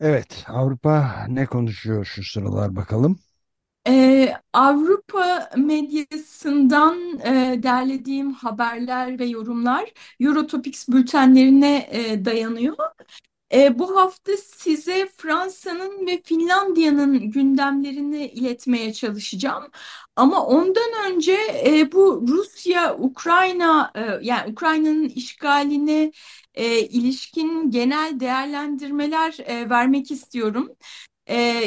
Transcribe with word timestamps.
Evet, 0.00 0.44
Avrupa 0.48 1.26
ne 1.28 1.46
konuşuyor 1.46 2.04
şu 2.04 2.24
sıralar 2.24 2.76
bakalım. 2.76 3.18
Ee, 3.88 4.34
Avrupa 4.52 5.50
medyasından 5.56 7.18
e, 7.24 7.62
derlediğim 7.62 8.32
haberler 8.32 9.18
ve 9.18 9.24
yorumlar 9.24 9.92
Eurotopics 10.20 10.88
bültenlerine 10.88 11.88
e, 11.90 12.24
dayanıyor. 12.24 12.76
E, 13.54 13.78
bu 13.78 13.96
hafta 14.00 14.32
size 14.36 15.08
Fransa'nın 15.16 16.06
ve 16.06 16.22
Finlandiya'nın 16.24 17.30
gündemlerini 17.30 18.26
iletmeye 18.28 18.92
çalışacağım. 18.92 19.64
Ama 20.16 20.46
ondan 20.46 21.12
önce 21.12 21.36
e, 21.66 21.92
bu 21.92 22.24
Rusya-Ukrayna 22.28 23.92
e, 23.94 24.00
yani 24.22 24.52
Ukrayna'nın 24.52 25.08
işgaline 25.08 26.12
e, 26.54 26.80
ilişkin 26.80 27.70
genel 27.70 28.20
değerlendirmeler 28.20 29.36
e, 29.46 29.70
vermek 29.70 30.10
istiyorum 30.10 30.68
e, 31.28 31.62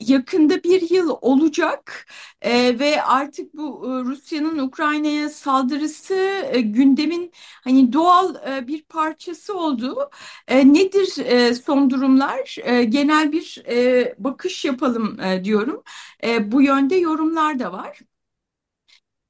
yakında 0.00 0.62
bir 0.64 0.90
yıl 0.90 1.16
olacak 1.20 2.06
e, 2.42 2.78
ve 2.78 3.02
artık 3.02 3.54
bu 3.54 3.86
e, 3.86 4.04
Rusya'nın 4.04 4.58
Ukrayna'ya 4.58 5.28
saldırısı 5.28 6.14
e, 6.52 6.60
gündemin 6.60 7.32
hani 7.64 7.92
doğal 7.92 8.34
e, 8.58 8.66
bir 8.66 8.82
parçası 8.84 9.58
oldu. 9.58 10.10
E, 10.48 10.72
nedir 10.72 11.18
e, 11.24 11.54
son 11.54 11.90
durumlar? 11.90 12.56
E, 12.62 12.84
genel 12.84 13.32
bir 13.32 13.62
e, 13.68 14.14
bakış 14.18 14.64
yapalım 14.64 15.20
e, 15.20 15.44
diyorum. 15.44 15.82
E, 16.24 16.52
bu 16.52 16.62
yönde 16.62 16.96
yorumlar 16.96 17.58
da 17.58 17.72
var. 17.72 17.98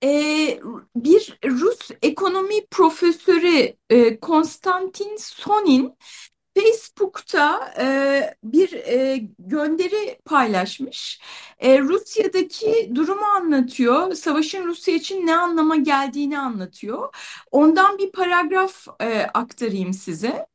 E, 0.04 0.60
bir 0.96 1.38
Rus 1.44 1.90
ekonomi 2.02 2.66
profesörü 2.70 3.76
e, 3.90 4.20
Konstantin 4.20 5.16
Sonin 5.16 5.94
Facebook'ta 6.56 7.74
e, 7.80 7.86
bir 8.42 8.72
e, 8.72 9.20
gönderi 9.38 10.18
paylaşmış. 10.24 11.20
E, 11.58 11.78
Rusya'daki 11.80 12.92
durumu 12.94 13.24
anlatıyor. 13.24 14.14
Savaşın 14.14 14.66
Rusya 14.66 14.94
için 14.94 15.26
ne 15.26 15.36
anlama 15.36 15.76
geldiğini 15.76 16.38
anlatıyor. 16.38 17.14
Ondan 17.50 17.98
bir 17.98 18.12
paragraf 18.12 18.86
e, 19.00 19.22
aktarayım 19.34 19.92
size. 19.92 20.46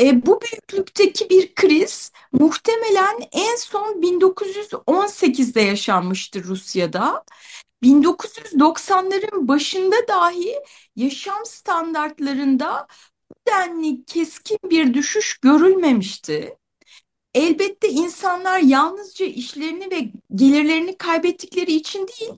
E, 0.00 0.26
bu 0.26 0.40
büyüklükteki 0.40 1.30
bir 1.30 1.54
kriz 1.54 2.12
muhtemelen 2.32 3.20
en 3.32 3.56
son 3.56 4.02
1918'de 4.02 5.60
yaşanmıştır 5.60 6.44
Rusya'da. 6.44 7.24
1990'ların 7.82 9.48
başında 9.48 9.96
dahi 10.08 10.54
yaşam 10.96 11.46
standartlarında 11.46 12.86
denli 13.48 14.04
keskin 14.04 14.58
bir 14.64 14.94
düşüş 14.94 15.38
görülmemişti. 15.38 16.56
Elbette 17.34 17.88
insanlar 17.88 18.58
yalnızca 18.60 19.26
işlerini 19.26 19.90
ve 19.90 20.12
gelirlerini 20.34 20.98
kaybettikleri 20.98 21.72
için 21.72 22.08
değil, 22.08 22.32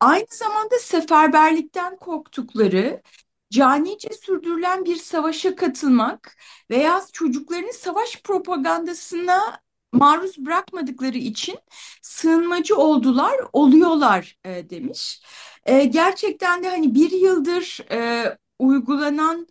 aynı 0.00 0.26
zamanda 0.30 0.78
seferberlikten 0.78 1.96
korktukları, 1.96 3.02
canice 3.50 4.08
sürdürülen 4.12 4.84
bir 4.84 4.96
savaşa 4.96 5.56
katılmak 5.56 6.36
veya 6.70 7.02
çocuklarını 7.12 7.72
savaş 7.72 8.22
propagandasına 8.22 9.60
maruz 9.92 10.38
bırakmadıkları 10.46 11.18
için 11.18 11.58
sığınmacı 12.02 12.76
oldular, 12.76 13.34
oluyorlar 13.52 14.36
e, 14.44 14.70
demiş. 14.70 15.22
E, 15.64 15.84
gerçekten 15.84 16.62
de 16.62 16.68
hani 16.68 16.94
bir 16.94 17.10
yıldır 17.10 17.78
e, 17.92 18.38
uygulanan 18.58 19.46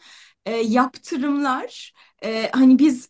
e, 0.46 0.52
yaptırımlar 0.58 1.94
e, 2.24 2.50
hani 2.54 2.80
biz 2.80 3.10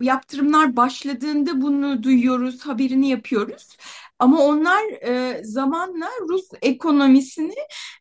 yaptırımlar 0.00 0.76
başladığında 0.76 1.62
bunu 1.62 2.02
duyuyoruz, 2.02 2.66
haberini 2.66 3.08
yapıyoruz. 3.08 3.76
Ama 4.18 4.42
onlar 4.44 4.82
e, 5.08 5.40
zamanla 5.44 6.08
Rus 6.28 6.48
ekonomisini 6.62 7.54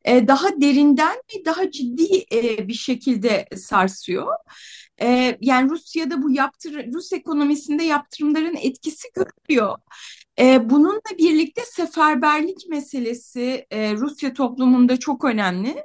e, 0.06 0.28
daha 0.28 0.62
derinden 0.62 1.16
ve 1.16 1.46
daha 1.46 1.72
ciddi 1.72 2.26
e, 2.34 2.68
bir 2.68 2.74
şekilde 2.74 3.48
sarsıyor. 3.56 4.28
E, 5.02 5.38
yani 5.42 5.70
Rusya'da 5.70 6.24
bu 6.24 6.32
yaptır 6.32 6.94
Rus 6.94 7.14
ekonomisinde 7.14 7.84
yaptırımların 7.84 8.56
etkisi 8.56 9.08
görülüyor. 9.16 9.78
E, 10.40 10.70
bununla 10.70 11.18
birlikte 11.18 11.62
seferberlik 11.66 12.70
meselesi 12.70 13.66
e, 13.72 13.94
Rusya 13.94 14.34
toplumunda 14.34 14.98
çok 14.98 15.24
önemli 15.24 15.84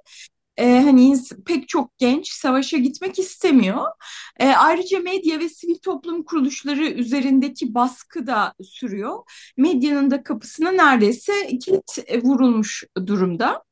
e, 0.60 0.80
hani 0.80 1.16
pek 1.46 1.68
çok 1.68 1.98
genç 1.98 2.32
savaşa 2.32 2.76
gitmek 2.78 3.18
istemiyor. 3.18 3.86
E, 4.40 4.48
ayrıca 4.48 5.00
medya 5.00 5.40
ve 5.40 5.48
sivil 5.48 5.78
toplum 5.78 6.22
kuruluşları 6.22 6.88
üzerindeki 6.88 7.74
baskı 7.74 8.26
da 8.26 8.54
sürüyor. 8.62 9.18
Medyanın 9.56 10.10
da 10.10 10.22
kapısına 10.22 10.70
neredeyse 10.70 11.32
kilit 11.58 11.98
vurulmuş 12.24 12.84
durumda. 13.06 13.64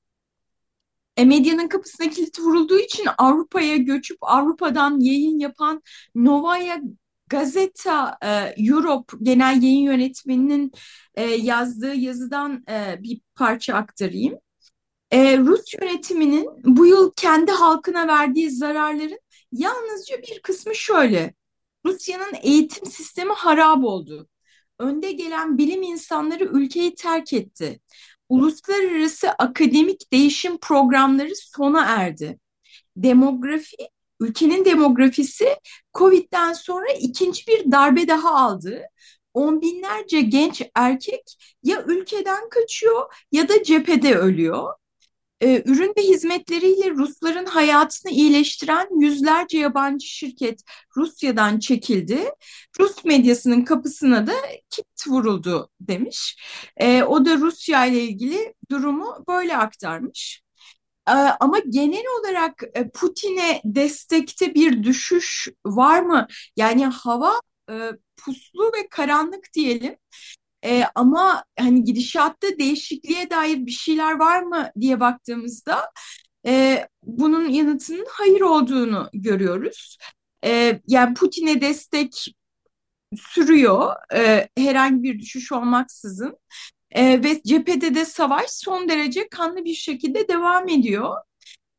E, 1.17 1.25
medyanın 1.25 1.69
kapısına 1.69 2.11
kilit 2.11 2.41
vurulduğu 2.41 2.79
için 2.79 3.09
Avrupa'ya 3.19 3.77
göçüp 3.77 4.19
Avrupa'dan 4.21 5.01
yayın 5.01 5.39
yapan 5.39 5.83
Novaya 6.15 6.81
Gazeta 7.27 8.19
e, 8.25 8.29
Europe 8.69 9.17
Genel 9.23 9.63
Yayın 9.63 9.83
Yönetmeni'nin 9.83 10.73
e, 11.15 11.23
yazdığı 11.23 11.95
yazıdan 11.95 12.65
e, 12.71 13.03
bir 13.03 13.21
parça 13.35 13.75
aktarayım. 13.75 14.39
Ee, 15.11 15.39
Rus 15.39 15.75
yönetiminin 15.75 16.49
bu 16.65 16.87
yıl 16.87 17.13
kendi 17.17 17.53
halkına 17.53 18.09
verdiği 18.09 18.51
zararların 18.51 19.21
yalnızca 19.53 20.23
bir 20.23 20.41
kısmı 20.43 20.75
şöyle. 20.75 21.35
Rusya'nın 21.87 22.33
eğitim 22.43 22.87
sistemi 22.87 23.33
harap 23.33 23.85
oldu. 23.85 24.29
Önde 24.79 25.13
gelen 25.13 25.59
bilim 25.59 25.83
insanları 25.83 26.45
ülkeyi 26.45 26.95
terk 26.95 27.33
etti. 27.33 27.81
Uluslararası 28.29 29.31
akademik 29.31 30.13
değişim 30.13 30.59
programları 30.59 31.37
sona 31.37 31.85
erdi. 31.85 32.39
Demografi, 32.97 33.77
ülkenin 34.21 34.65
demografisi 34.65 35.57
Covid'den 35.95 36.53
sonra 36.53 36.93
ikinci 37.01 37.47
bir 37.47 37.73
darbe 37.73 38.09
daha 38.09 38.35
aldı 38.35 38.83
on 39.35 39.63
binlerce 39.63 40.21
genç 40.21 40.63
erkek 40.75 41.37
ya 41.63 41.85
ülkeden 41.87 42.49
kaçıyor 42.49 43.15
ya 43.33 43.49
da 43.49 43.63
cephede 43.63 44.15
ölüyor 44.17 44.75
e, 45.41 45.63
ürün 45.67 45.95
ve 45.99 46.03
hizmetleriyle 46.03 46.91
Rusların 46.91 47.47
hayatını 47.47 48.13
iyileştiren 48.13 49.01
yüzlerce 49.01 49.59
yabancı 49.59 50.07
şirket 50.07 50.61
Rusya'dan 50.97 51.59
çekildi. 51.59 52.31
Rus 52.81 53.05
medyasının 53.05 53.65
kapısına 53.65 54.27
da 54.27 54.33
kit 54.71 54.87
vuruldu 55.09 55.71
demiş. 55.81 56.37
E, 56.77 57.03
o 57.03 57.25
da 57.25 57.37
Rusya 57.37 57.87
ile 57.87 58.03
ilgili 58.03 58.55
durumu 58.71 59.25
böyle 59.29 59.57
aktarmış. 59.57 60.43
E, 61.09 61.13
ama 61.13 61.59
genel 61.69 62.05
olarak 62.21 62.63
e, 62.75 62.89
Putin'e 62.91 63.61
destekte 63.65 64.55
bir 64.55 64.83
düşüş 64.83 65.49
var 65.67 66.03
mı? 66.03 66.27
Yani 66.57 66.87
hava 66.87 67.41
e, 67.71 67.75
puslu 68.17 68.73
ve 68.77 68.89
karanlık 68.91 69.53
diyelim. 69.55 69.97
E, 70.65 70.85
ama 70.95 71.45
hani 71.59 71.85
gidişatta 71.85 72.59
değişikliğe 72.59 73.31
dair 73.31 73.67
bir 73.67 73.71
şeyler 73.71 74.13
var 74.19 74.43
mı 74.43 74.71
diye 74.81 75.01
baktığımızda 75.01 75.91
e, 76.47 76.87
bunun 77.03 77.49
yanıtının 77.49 78.07
hayır 78.11 78.41
olduğunu 78.41 79.09
görüyoruz. 79.13 79.99
E, 80.45 80.81
yani 80.87 81.15
Putin'e 81.15 81.61
destek 81.61 82.35
sürüyor 83.17 83.93
e, 84.15 84.49
herhangi 84.59 85.03
bir 85.03 85.19
düşüş 85.19 85.53
olmaksızın 85.53 86.39
e, 86.91 87.23
ve 87.23 87.43
cephede 87.43 87.95
de 87.95 88.05
savaş 88.05 88.51
son 88.51 88.89
derece 88.89 89.29
kanlı 89.29 89.65
bir 89.65 89.75
şekilde 89.75 90.29
devam 90.29 90.69
ediyor. 90.69 91.17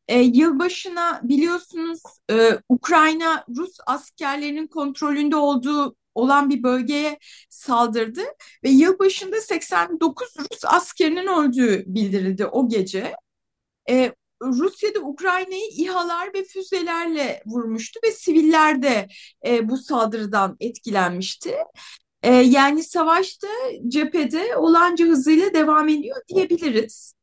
E, 0.08 0.20
yılbaşına 0.20 1.20
biliyorsunuz 1.24 2.00
e, 2.32 2.60
Ukrayna 2.70 3.46
Rus 3.58 3.78
askerlerinin 3.88 4.68
kontrolünde 4.68 5.36
olduğu 5.36 5.96
olan 6.20 6.50
bir 6.50 6.64
bölgeye 6.64 7.20
saldırdı 7.50 8.22
ve 8.64 8.70
yılbaşında 8.70 9.42
89 9.42 10.28
Rus 10.40 10.66
askerinin 10.66 11.28
öldüğü 11.28 11.84
bildirildi 11.88 12.46
o 12.46 12.70
gece. 12.70 13.14
E, 13.90 14.14
Rusya'da 14.44 15.00
Ukrayna'yı 15.00 15.70
İHA'lar 15.72 16.34
ve 16.34 16.44
füzelerle 16.44 17.44
vurmuştu 17.46 18.00
ve 18.04 18.12
siviller 18.12 18.82
de 18.82 19.08
e, 19.46 19.70
bu 19.70 19.78
saldırıdan 19.78 20.58
etkilenmişti. 20.60 21.56
E, 22.24 22.34
yani 22.34 22.84
savaşta 22.84 23.48
cephede 23.88 24.56
olanca 24.58 25.06
hızıyla 25.06 25.54
devam 25.54 25.90
ediyor 25.90 26.18
diyebiliriz. 26.28 27.19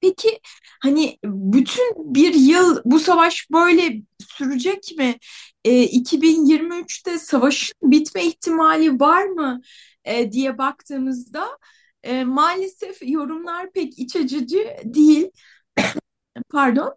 Peki 0.00 0.40
hani 0.82 1.18
bütün 1.24 2.14
bir 2.14 2.34
yıl 2.34 2.80
bu 2.84 3.00
savaş 3.00 3.50
böyle 3.52 4.02
sürecek 4.20 4.94
mi? 4.98 5.18
E, 5.64 5.84
2023'te 5.84 7.18
savaşın 7.18 7.74
bitme 7.82 8.24
ihtimali 8.24 9.00
var 9.00 9.24
mı 9.24 9.60
e, 10.04 10.32
diye 10.32 10.58
baktığımızda 10.58 11.58
e, 12.02 12.24
maalesef 12.24 12.98
yorumlar 13.02 13.72
pek 13.72 13.98
iç 13.98 14.16
açıcı 14.16 14.76
değil. 14.84 15.30
Pardon. 16.50 16.94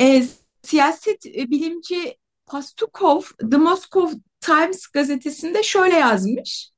E, 0.00 0.24
siyaset 0.62 1.24
bilimci 1.24 2.16
Pastukov 2.46 3.22
The 3.50 3.56
Moscow 3.56 4.20
Times 4.40 4.86
gazetesinde 4.86 5.62
şöyle 5.62 5.94
yazmış. 5.96 6.70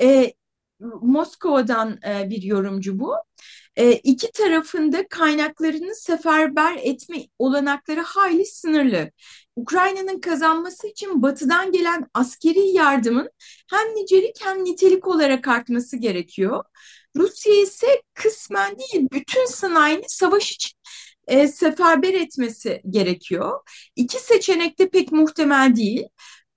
E, 0.00 0.32
Moskova'dan 1.02 1.98
e, 2.08 2.30
bir 2.30 2.42
yorumcu 2.42 2.98
bu. 2.98 3.14
E, 3.78 3.92
iki 3.92 4.32
tarafında 4.32 5.08
kaynaklarını 5.08 5.94
seferber 5.94 6.78
etme 6.82 7.16
olanakları 7.38 8.00
hayli 8.00 8.46
sınırlı. 8.46 9.10
Ukrayna'nın 9.56 10.20
kazanması 10.20 10.88
için 10.88 11.22
batıdan 11.22 11.72
gelen 11.72 12.06
askeri 12.14 12.68
yardımın 12.68 13.30
hem 13.70 13.94
nicelik 13.94 14.44
hem 14.44 14.64
nitelik 14.64 15.08
olarak 15.08 15.48
artması 15.48 15.96
gerekiyor. 15.96 16.64
Rusya 17.16 17.54
ise 17.62 18.02
kısmen 18.14 18.76
değil 18.78 19.08
bütün 19.12 19.46
sanayini 19.46 20.04
savaş 20.08 20.52
için 20.52 20.78
e, 21.26 21.48
seferber 21.48 22.14
etmesi 22.14 22.82
gerekiyor. 22.90 23.60
İki 23.96 24.18
seçenek 24.18 24.78
de 24.78 24.88
pek 24.88 25.12
muhtemel 25.12 25.76
değil. 25.76 26.08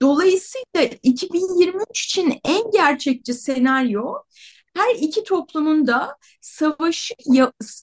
Dolayısıyla 0.01 0.89
2023 1.03 2.06
için 2.06 2.39
en 2.45 2.71
gerçekçi 2.71 3.33
senaryo 3.33 4.13
her 4.75 4.95
iki 4.95 5.23
toplumun 5.23 5.88
da 5.88 6.18
savaşı 6.41 7.13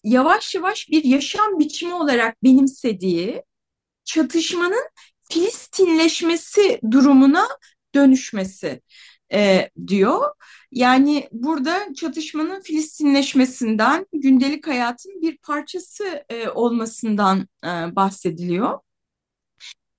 yavaş 0.04 0.54
yavaş 0.54 0.88
bir 0.90 1.04
yaşam 1.04 1.58
biçimi 1.58 1.94
olarak 1.94 2.44
benimsediği 2.44 3.42
çatışmanın 4.04 4.88
Filistinleşmesi 5.30 6.80
durumuna 6.90 7.48
dönüşmesi 7.94 8.82
e, 9.32 9.70
diyor. 9.86 10.34
Yani 10.72 11.28
burada 11.32 11.94
çatışmanın 11.94 12.60
Filistinleşmesinden, 12.60 14.06
gündelik 14.12 14.66
hayatın 14.66 15.22
bir 15.22 15.38
parçası 15.38 16.24
e, 16.28 16.48
olmasından 16.48 17.48
e, 17.64 17.96
bahsediliyor. 17.96 18.78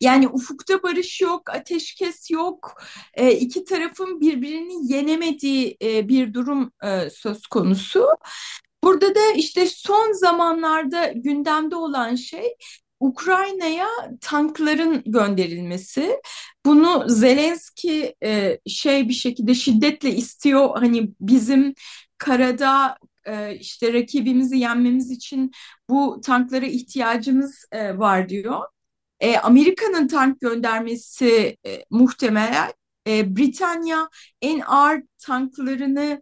Yani 0.01 0.27
ufukta 0.27 0.83
barış 0.83 1.21
yok, 1.21 1.49
ateşkes 1.49 2.31
yok, 2.31 2.81
e, 3.13 3.31
iki 3.31 3.63
tarafın 3.63 4.21
birbirini 4.21 4.93
yenemediği 4.93 5.77
e, 5.81 6.07
bir 6.07 6.33
durum 6.33 6.71
e, 6.83 7.09
söz 7.09 7.47
konusu. 7.47 8.07
Burada 8.83 9.15
da 9.15 9.31
işte 9.35 9.65
son 9.65 10.11
zamanlarda 10.13 11.07
gündemde 11.15 11.75
olan 11.75 12.15
şey 12.15 12.55
Ukrayna'ya 12.99 13.87
tankların 14.21 15.03
gönderilmesi. 15.05 16.21
Bunu 16.65 17.09
Zelenski 17.09 18.15
e, 18.23 18.59
şey 18.67 19.09
bir 19.09 19.13
şekilde 19.13 19.53
şiddetle 19.55 20.15
istiyor. 20.15 20.69
Hani 20.79 21.11
bizim 21.21 21.73
karada 22.17 22.97
e, 23.25 23.55
işte 23.55 23.93
rakibimizi 23.93 24.57
yenmemiz 24.57 25.11
için 25.11 25.51
bu 25.89 26.21
tanklara 26.25 26.65
ihtiyacımız 26.65 27.65
e, 27.71 27.97
var 27.97 28.29
diyor. 28.29 28.63
E, 29.19 29.37
Amerika'nın 29.37 30.07
tank 30.07 30.41
göndermesi 30.41 31.57
e, 31.65 31.85
muhtemel. 31.89 32.73
E, 33.07 33.35
Britanya 33.37 34.09
en 34.41 34.59
ağır 34.59 35.01
tanklarını 35.17 36.21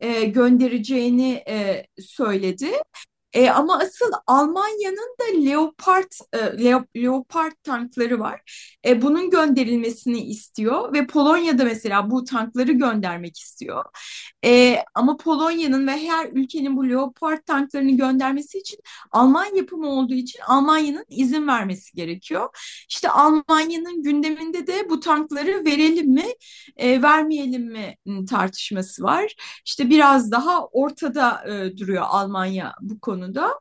e, 0.00 0.24
göndereceğini 0.24 1.44
e, 1.48 1.86
söyledi. 2.00 2.70
E, 3.36 3.50
ama 3.50 3.78
asıl 3.78 4.12
Almanya'nın 4.26 5.16
da 5.20 5.50
Leopard 5.50 6.12
e, 6.32 6.64
Leopard 6.96 7.52
tankları 7.64 8.20
var. 8.20 8.40
E, 8.86 9.02
bunun 9.02 9.30
gönderilmesini 9.30 10.20
istiyor 10.20 10.92
ve 10.92 11.06
Polonya'da 11.06 11.64
mesela 11.64 12.10
bu 12.10 12.24
tankları 12.24 12.72
göndermek 12.72 13.38
istiyor. 13.38 13.84
E, 14.44 14.78
ama 14.94 15.16
Polonya'nın 15.16 15.86
ve 15.86 15.92
her 15.92 16.28
ülkenin 16.32 16.76
bu 16.76 16.88
Leopard 16.88 17.38
tanklarını 17.46 17.96
göndermesi 17.96 18.58
için 18.58 18.78
Alman 19.12 19.54
yapımı 19.54 19.88
olduğu 19.88 20.14
için 20.14 20.40
Almanya'nın 20.46 21.04
izin 21.08 21.46
vermesi 21.48 21.96
gerekiyor. 21.96 22.48
İşte 22.88 23.10
Almanya'nın 23.10 24.02
gündeminde 24.02 24.66
de 24.66 24.90
bu 24.90 25.00
tankları 25.00 25.64
verelim 25.64 26.10
mi, 26.10 26.26
e, 26.76 27.02
vermeyelim 27.02 27.72
mi 27.72 27.96
tartışması 28.30 29.02
var. 29.02 29.34
İşte 29.64 29.90
biraz 29.90 30.30
daha 30.30 30.66
ortada 30.66 31.44
e, 31.48 31.76
duruyor 31.76 32.04
Almanya 32.08 32.74
bu 32.80 33.00
konuda 33.00 33.25
konuda. 33.26 33.60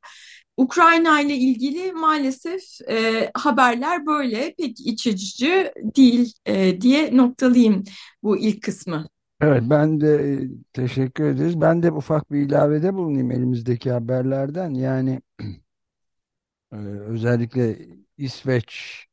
Ukrayna 0.58 1.22
ile 1.22 1.36
ilgili 1.36 1.92
maalesef 1.92 2.62
e, 2.90 3.32
haberler 3.34 4.06
böyle 4.06 4.54
pek 4.58 4.80
iç 4.80 5.08
açıcı 5.08 5.74
değil 5.96 6.34
e, 6.46 6.82
diye 6.82 7.18
noktalayayım 7.18 7.84
bu 8.24 8.38
ilk 8.38 8.64
kısmı. 8.64 9.08
Evet 9.42 9.64
ben 9.66 10.02
de 10.02 10.34
e, 10.34 10.50
teşekkür 10.74 11.26
ederiz. 11.26 11.62
Ben 11.62 11.84
de 11.84 11.92
ufak 11.92 12.32
bir 12.32 12.40
ilavede 12.42 12.94
bulunayım 12.94 13.32
elimizdeki 13.32 13.92
haberlerden. 13.92 14.70
Yani 14.74 15.22
e, 16.74 16.76
özellikle 17.08 17.78
İsveç 18.18 19.06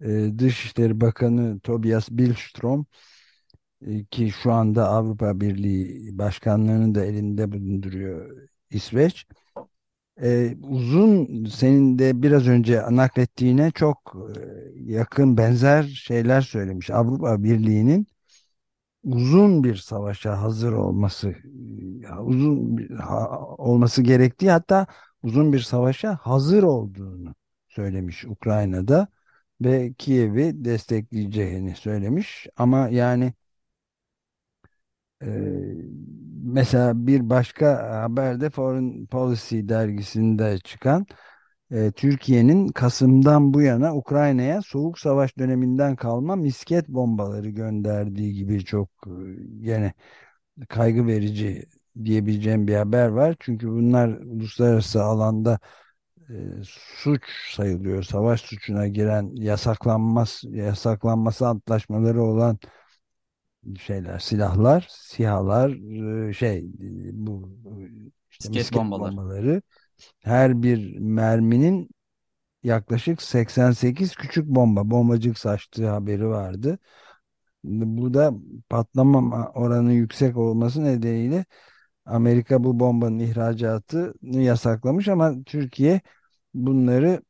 e, 0.00 0.38
Dışişleri 0.38 1.00
Bakanı 1.00 1.60
Tobias 1.60 2.10
Billström 2.10 2.86
e, 3.86 4.04
ki 4.04 4.30
şu 4.42 4.52
anda 4.52 4.88
Avrupa 4.88 5.40
Birliği 5.40 6.18
başkanlığını 6.18 6.94
da 6.94 7.04
elinde 7.04 7.52
bulunduruyor 7.52 8.48
İsveç 8.70 9.26
uzun 10.62 11.44
senin 11.44 11.98
de 11.98 12.22
biraz 12.22 12.48
önce 12.48 12.82
naklettiğine 12.90 13.70
çok 13.70 14.16
e, 14.36 14.92
yakın 14.92 15.36
benzer 15.36 15.82
şeyler 15.82 16.40
söylemiş. 16.40 16.90
Avrupa 16.90 17.42
Birliği'nin 17.44 18.06
uzun 19.04 19.64
bir 19.64 19.76
savaşa 19.76 20.42
hazır 20.42 20.72
olması 20.72 21.34
e, 22.08 22.14
uzun 22.20 22.78
bir, 22.78 22.90
ha, 22.90 23.40
olması 23.58 24.02
gerektiği 24.02 24.50
hatta 24.50 24.86
uzun 25.22 25.52
bir 25.52 25.60
savaşa 25.60 26.16
hazır 26.22 26.62
olduğunu 26.62 27.34
söylemiş 27.68 28.24
Ukrayna'da 28.24 29.08
ve 29.60 29.92
Kiev'i 29.98 30.64
destekleyeceğini 30.64 31.76
söylemiş 31.76 32.46
ama 32.56 32.88
yani 32.88 33.32
mesela 36.42 37.06
bir 37.06 37.30
başka 37.30 38.00
haberde 38.02 38.50
Foreign 38.50 39.06
Policy 39.06 39.60
dergisinde 39.62 40.58
çıkan 40.58 41.06
e, 41.72 41.92
Türkiye'nin 41.92 42.68
Kasım'dan 42.68 43.54
bu 43.54 43.62
yana 43.62 43.96
Ukrayna'ya 43.96 44.62
Soğuk 44.62 44.98
Savaş 44.98 45.38
döneminden 45.38 45.96
kalma 45.96 46.36
misket 46.36 46.88
bombaları 46.88 47.48
gönderdiği 47.48 48.34
gibi 48.34 48.64
çok 48.64 48.88
e, 49.06 49.12
gene 49.60 49.92
kaygı 50.68 51.06
verici 51.06 51.66
diyebileceğim 52.04 52.68
bir 52.68 52.74
haber 52.76 53.08
var. 53.08 53.36
Çünkü 53.40 53.68
bunlar 53.68 54.08
uluslararası 54.08 55.02
alanda 55.04 55.58
e, 56.30 56.34
suç 57.02 57.22
sayılıyor. 57.54 58.02
Savaş 58.02 58.40
suçuna 58.40 58.88
giren 58.88 59.30
yasaklanmaz 59.34 60.42
yasaklanması 60.50 61.48
antlaşmaları 61.48 62.22
olan 62.22 62.58
şeyler, 63.80 64.18
silahlar, 64.18 64.86
sihalar, 64.90 65.70
şey 66.32 66.64
bu 67.12 67.50
işte 68.30 68.48
Misket 68.48 68.54
misket 68.54 68.72
bombalar. 68.72 69.12
bombaları 69.12 69.62
her 70.20 70.62
bir 70.62 70.98
merminin 70.98 71.90
yaklaşık 72.62 73.22
88 73.22 74.16
küçük 74.16 74.46
bomba, 74.46 74.90
bombacık 74.90 75.38
saçtığı 75.38 75.88
haberi 75.90 76.28
vardı. 76.28 76.78
Bu 77.64 78.14
da 78.14 78.32
patlama 78.68 79.48
oranı 79.54 79.92
yüksek 79.92 80.36
olması 80.36 80.84
nedeniyle 80.84 81.44
Amerika 82.06 82.64
bu 82.64 82.80
bombanın 82.80 83.18
ihracatını 83.18 84.42
yasaklamış 84.42 85.08
ama 85.08 85.44
Türkiye 85.46 86.00
bunları 86.54 87.22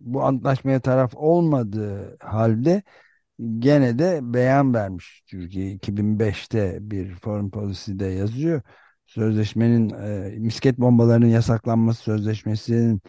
bu 0.00 0.22
antlaşmaya 0.24 0.80
taraf 0.80 1.12
olmadığı 1.16 2.16
halde 2.20 2.82
gene 3.58 3.98
de 3.98 4.20
beyan 4.22 4.74
vermiş 4.74 5.22
Türkiye 5.26 5.72
2005'te 5.74 6.78
bir 6.80 7.14
Foreign 7.14 7.50
Policy'de 7.50 8.06
yazıyor. 8.06 8.62
Sözleşmenin 9.06 9.90
e, 9.90 10.38
misket 10.38 10.78
bombalarının 10.78 11.26
yasaklanması 11.26 12.02
sözleşmesinin 12.02 13.00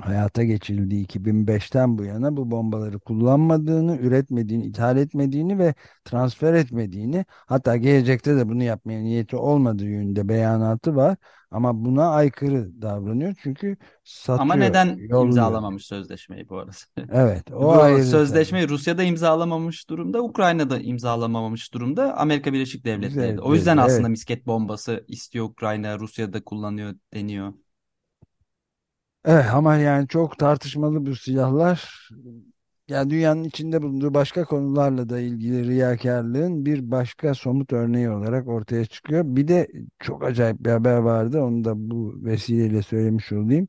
hayata 0.00 0.44
geçirildiği 0.44 1.02
2005'ten 1.02 1.98
bu 1.98 2.04
yana 2.04 2.36
bu 2.36 2.50
bombaları 2.50 3.00
kullanmadığını, 3.00 3.96
üretmediğini, 3.96 4.66
ithal 4.66 4.96
etmediğini 4.96 5.58
ve 5.58 5.74
transfer 6.04 6.54
etmediğini 6.54 7.24
hatta 7.30 7.76
gelecekte 7.76 8.36
de 8.36 8.48
bunu 8.48 8.62
yapmaya 8.62 9.00
niyeti 9.00 9.36
olmadığı 9.36 9.84
yönünde 9.84 10.28
beyanatı 10.28 10.96
var. 10.96 11.16
Ama 11.50 11.84
buna 11.84 12.08
aykırı 12.10 12.82
davranıyor 12.82 13.34
çünkü 13.42 13.76
Ama 14.36 14.56
satıyor, 14.56 14.56
neden 14.56 14.86
yolluyor. 14.86 15.24
imzalamamış 15.24 15.86
sözleşmeyi 15.86 16.48
bu 16.48 16.58
arada? 16.58 16.70
Evet, 17.12 17.52
o 17.52 17.60
Bu 17.62 17.72
ayrı 17.72 18.04
sözleşmeyi 18.04 18.68
Rusya'da 18.68 19.02
imzalamamış 19.02 19.88
durumda, 19.88 20.22
Ukrayna'da 20.22 20.80
imzalamamış 20.80 21.74
durumda, 21.74 22.16
Amerika 22.16 22.52
Birleşik 22.52 22.84
Devletleri 22.84 23.36
de. 23.36 23.40
O 23.40 23.54
yüzden 23.54 23.76
Devletleri, 23.76 23.86
aslında 23.86 24.00
evet. 24.00 24.10
misket 24.10 24.46
bombası 24.46 25.04
istiyor 25.08 25.44
Ukrayna, 25.44 25.98
Rusya'da 25.98 26.44
kullanıyor 26.44 26.94
deniyor. 27.14 27.54
Evet 29.24 29.46
ama 29.52 29.76
yani 29.76 30.08
çok 30.08 30.38
tartışmalı 30.38 31.06
bu 31.06 31.16
silahlar. 31.16 32.08
Yani 32.88 33.10
dünyanın 33.10 33.44
içinde 33.44 33.82
bulunduğu 33.82 34.14
başka 34.14 34.44
konularla 34.44 35.08
da 35.08 35.20
ilgili 35.20 35.64
riyakarlığın 35.68 36.66
bir 36.66 36.90
başka 36.90 37.34
somut 37.34 37.72
örneği 37.72 38.10
olarak 38.10 38.48
ortaya 38.48 38.84
çıkıyor. 38.86 39.24
Bir 39.26 39.48
de 39.48 39.68
çok 40.00 40.24
acayip 40.24 40.60
bir 40.64 40.70
haber 40.70 40.96
vardı. 40.98 41.42
Onu 41.42 41.64
da 41.64 41.72
bu 41.90 42.14
vesileyle 42.24 42.82
söylemiş 42.82 43.32
olayım. 43.32 43.68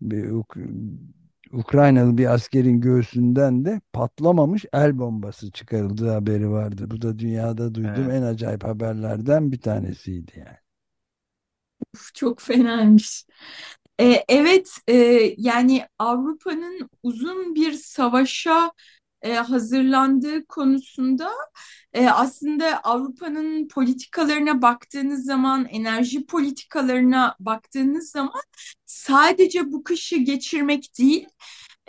Bir 0.00 0.24
Uk- 0.30 0.98
Ukraynalı 1.52 2.18
bir 2.18 2.34
askerin 2.34 2.80
göğsünden 2.80 3.64
de 3.64 3.80
patlamamış 3.92 4.64
el 4.72 4.98
bombası 4.98 5.52
çıkarıldığı 5.52 6.10
haberi 6.10 6.50
vardı. 6.50 6.90
Bu 6.90 7.02
da 7.02 7.18
dünyada 7.18 7.74
duyduğum 7.74 8.10
Evet. 8.10 8.10
en 8.10 8.22
acayip 8.22 8.64
haberlerden 8.64 9.52
bir 9.52 9.60
tanesiydi 9.60 10.32
yani. 10.36 10.58
Uf, 11.94 12.14
Çok 12.14 12.40
fenaymış. 12.40 13.24
Ee, 14.00 14.24
evet, 14.28 14.70
e, 14.88 14.94
yani 15.38 15.86
Avrupa'nın 15.98 16.90
uzun 17.02 17.54
bir 17.54 17.72
savaşa 17.72 18.72
e, 19.22 19.34
hazırlandığı 19.34 20.46
konusunda 20.46 21.30
e, 21.92 22.08
aslında 22.08 22.80
Avrupa'nın 22.80 23.68
politikalarına 23.68 24.62
baktığınız 24.62 25.24
zaman, 25.24 25.64
enerji 25.64 26.26
politikalarına 26.26 27.36
baktığınız 27.40 28.10
zaman 28.10 28.42
sadece 28.86 29.72
bu 29.72 29.84
kışı 29.84 30.16
geçirmek 30.16 30.98
değil, 30.98 31.26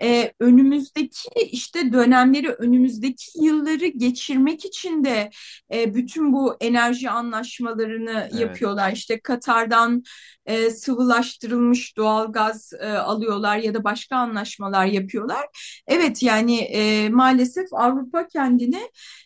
e, 0.01 0.33
önümüzdeki 0.39 1.29
işte 1.51 1.93
dönemleri, 1.93 2.49
önümüzdeki 2.49 3.43
yılları 3.45 3.87
geçirmek 3.87 4.65
için 4.65 5.03
de 5.03 5.29
e, 5.73 5.95
bütün 5.95 6.33
bu 6.33 6.55
enerji 6.61 7.09
anlaşmalarını 7.09 8.29
Evet. 8.31 8.33
yapıyorlar. 8.41 8.91
İşte 8.91 9.19
Katar'dan 9.19 10.03
e, 10.45 10.69
sıvılaştırılmış 10.69 11.97
doğalgaz 11.97 12.73
e, 12.79 12.87
alıyorlar 12.89 13.57
ya 13.57 13.73
da 13.73 13.83
başka 13.83 14.15
anlaşmalar 14.17 14.85
yapıyorlar. 14.85 15.45
Evet 15.87 16.23
yani 16.23 16.57
e, 16.59 17.09
maalesef 17.09 17.73
Avrupa 17.73 18.27
kendini 18.27 18.81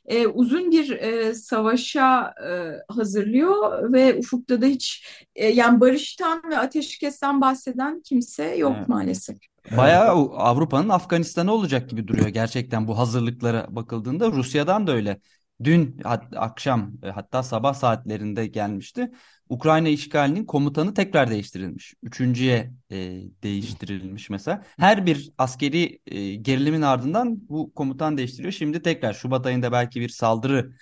e, 0.06 0.28
uzun 0.28 0.72
bir 0.72 0.92
e, 0.92 1.34
savaşa 1.36 2.34
e, 2.48 2.50
hazırlıyor 2.94 3.94
ve 3.94 4.16
ufukta 4.20 4.62
da 4.62 4.66
hiç 4.66 5.08
e, 5.36 5.48
yani 5.48 5.80
barıştan 5.80 6.42
ve 6.50 6.58
ateşkesten 6.58 7.42
bahseden 7.42 8.02
kimse 8.02 8.56
yok 8.56 8.76
Evet. 8.78 8.88
maalesef. 8.90 9.53
Bayağı 9.72 10.12
Avrupa'nın 10.32 10.90
Afganistan'ı 10.90 11.52
olacak 11.54 11.90
gibi 11.90 12.08
duruyor 12.08 12.28
gerçekten 12.28 12.88
bu 12.88 12.98
hazırlıklara 12.98 13.68
bakıldığında. 13.76 14.32
Rusya'dan 14.32 14.88
da 14.88 14.92
öyle. 14.92 15.20
Dün 15.64 15.98
hat- 16.04 16.34
akşam 16.36 16.94
e, 17.04 17.10
hatta 17.10 17.44
sabah 17.44 17.74
saatlerinde 17.74 18.48
gelmişti. 18.48 19.12
Ukrayna 19.50 19.88
işgalinin 19.90 20.46
komutanı 20.46 20.94
tekrar 20.94 21.30
değiştirilmiş. 21.30 21.94
Üçüncüye 22.04 22.74
e, 22.92 23.22
değiştirilmiş 23.44 24.30
mesela. 24.30 24.64
Her 24.80 25.06
bir 25.06 25.32
askeri 25.38 26.00
e, 26.06 26.36
gerilimin 26.36 26.82
ardından 26.82 27.50
bu 27.50 27.74
komutan 27.74 28.18
değiştiriyor. 28.18 28.52
Şimdi 28.54 28.82
tekrar 28.82 29.14
Şubat 29.14 29.46
ayında 29.46 29.72
belki 29.72 30.02
bir 30.02 30.10
saldırı 30.10 30.74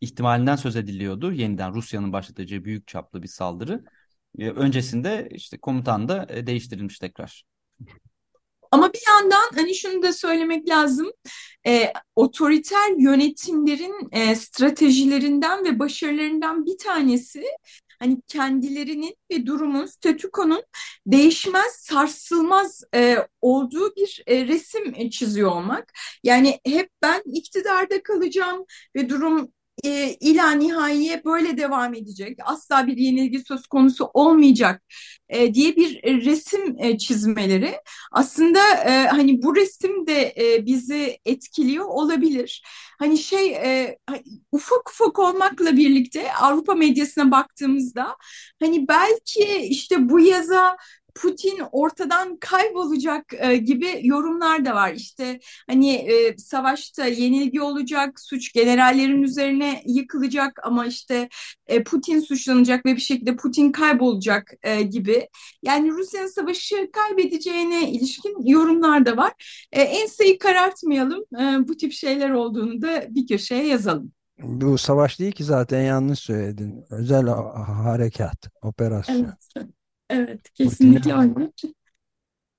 ihtimalinden 0.00 0.56
söz 0.56 0.76
ediliyordu. 0.76 1.32
Yeniden 1.32 1.74
Rusya'nın 1.74 2.12
başlatacağı 2.12 2.64
büyük 2.64 2.86
çaplı 2.86 3.22
bir 3.22 3.28
saldırı. 3.28 3.84
E, 4.38 4.48
öncesinde 4.50 5.28
işte 5.32 5.58
komutan 5.58 6.08
da 6.08 6.26
e, 6.28 6.46
değiştirilmiş 6.46 6.98
tekrar. 6.98 7.44
Ama 8.70 8.92
bir 8.92 9.02
yandan 9.08 9.50
hani 9.54 9.74
şunu 9.74 10.02
da 10.02 10.12
söylemek 10.12 10.68
lazım. 10.68 11.10
E, 11.66 11.92
otoriter 12.16 12.90
yönetimlerin 12.98 14.08
e, 14.12 14.34
stratejilerinden 14.34 15.64
ve 15.64 15.78
başarılarından 15.78 16.66
bir 16.66 16.78
tanesi 16.78 17.44
hani 17.98 18.20
kendilerinin 18.28 19.16
ve 19.30 19.46
durumun, 19.46 19.86
statükonun 19.86 20.62
değişmez, 21.06 21.72
sarsılmaz 21.72 22.82
e, 22.94 23.16
olduğu 23.40 23.96
bir 23.96 24.22
e, 24.26 24.46
resim 24.46 24.94
e, 24.96 25.10
çiziyor 25.10 25.50
olmak. 25.50 25.92
Yani 26.24 26.60
hep 26.66 26.90
ben 27.02 27.22
iktidarda 27.24 28.02
kalacağım 28.02 28.64
ve 28.96 29.08
durum 29.08 29.52
e, 29.84 30.14
ila 30.20 30.50
nihayiye 30.50 31.24
böyle 31.24 31.56
devam 31.58 31.94
edecek. 31.94 32.38
Asla 32.44 32.86
bir 32.86 32.96
yenilgi 32.96 33.38
söz 33.44 33.66
konusu 33.66 34.10
olmayacak 34.14 34.82
e, 35.28 35.54
diye 35.54 35.76
bir 35.76 36.04
e, 36.04 36.14
resim 36.24 36.76
e, 36.78 36.98
çizmeleri 36.98 37.74
aslında 38.12 38.58
e, 38.86 39.06
hani 39.08 39.42
bu 39.42 39.56
resim 39.56 40.06
de 40.06 40.34
e, 40.38 40.66
bizi 40.66 41.18
etkiliyor 41.24 41.84
olabilir. 41.84 42.62
Hani 42.98 43.18
şey 43.18 43.52
e, 43.52 43.98
ufak 44.52 44.90
ufak 44.90 45.18
olmakla 45.18 45.76
birlikte 45.76 46.32
Avrupa 46.32 46.74
medyasına 46.74 47.30
baktığımızda 47.30 48.16
hani 48.62 48.88
belki 48.88 49.56
işte 49.68 50.08
bu 50.08 50.20
yaza 50.20 50.76
Putin 51.22 51.62
ortadan 51.72 52.36
kaybolacak 52.36 53.24
e, 53.38 53.56
gibi 53.56 54.00
yorumlar 54.02 54.64
da 54.64 54.74
var. 54.74 54.92
İşte 54.92 55.40
hani 55.66 55.94
e, 55.94 56.38
savaşta 56.38 57.06
yenilgi 57.06 57.62
olacak, 57.62 58.20
suç 58.20 58.52
generallerin 58.52 59.22
üzerine 59.22 59.82
yıkılacak 59.86 60.60
ama 60.62 60.86
işte 60.86 61.28
e, 61.66 61.82
Putin 61.82 62.20
suçlanacak 62.20 62.86
ve 62.86 62.96
bir 62.96 63.00
şekilde 63.00 63.36
Putin 63.36 63.72
kaybolacak 63.72 64.52
e, 64.62 64.82
gibi. 64.82 65.28
Yani 65.62 65.90
Rusya'nın 65.90 66.26
savaşı 66.26 66.90
kaybedeceğine 66.92 67.90
ilişkin 67.90 68.36
yorumlar 68.46 69.06
da 69.06 69.16
var. 69.16 69.32
E, 69.72 69.82
enseyi 69.82 70.38
karartmayalım. 70.38 71.24
E, 71.40 71.68
bu 71.68 71.76
tip 71.76 71.92
şeyler 71.92 72.30
olduğunu 72.30 72.82
da 72.82 73.04
bir 73.08 73.26
köşeye 73.26 73.66
yazalım. 73.66 74.12
Bu 74.42 74.78
savaş 74.78 75.20
değil 75.20 75.32
ki 75.32 75.44
zaten 75.44 75.82
yanlış 75.82 76.18
söyledin. 76.18 76.84
Özel 76.90 77.26
ha- 77.26 77.68
harekat, 77.84 78.48
operasyon. 78.62 79.16
Evet, 79.56 79.68
evet 80.10 80.54
kesinlikle 80.54 81.14
öyle. 81.14 81.34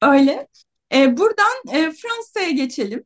Öyle. 0.01 0.47
E, 0.93 1.17
buradan 1.17 1.73
e, 1.73 1.91
Fransa'ya 1.91 2.49
geçelim. 2.49 3.03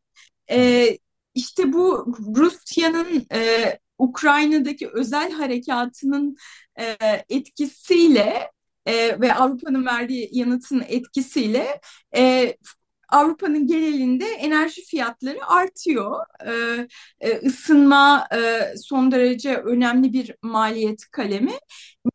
E, 0.51 0.87
işte 1.35 1.73
bu 1.73 2.15
Rusya'nın 2.35 3.25
e, 3.33 3.79
Ukrayna'daki 3.97 4.89
özel 4.89 5.31
harekatının 5.31 6.37
e, 6.79 6.97
etkisiyle 7.29 8.51
e, 8.85 9.21
ve 9.21 9.33
Avrupa'nın 9.33 9.85
verdiği 9.85 10.29
yanıtın 10.31 10.83
etkisiyle 10.87 11.81
e, 12.15 12.55
Avrupa'nın 13.13 13.67
genelinde 13.67 14.25
enerji 14.25 14.85
fiyatları 14.85 15.45
artıyor. 15.47 16.25
Ee, 16.47 16.87
e, 17.21 17.37
ısınma 17.47 18.27
e, 18.35 18.73
son 18.77 19.11
derece 19.11 19.55
önemli 19.57 20.13
bir 20.13 20.35
maliyet 20.41 21.05
kalemi. 21.11 21.53